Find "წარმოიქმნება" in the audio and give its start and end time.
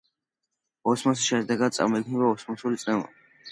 1.79-2.33